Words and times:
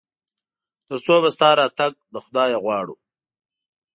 تر 0.87 0.97
څو 1.05 1.15
به 1.23 1.29
ستا 1.35 1.49
راتګ 1.59 1.93
له 2.13 2.19
خدايه 2.25 2.57
غواړو؟ 2.63 2.95